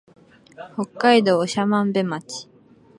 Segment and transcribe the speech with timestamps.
[0.75, 2.49] 北海道長万部町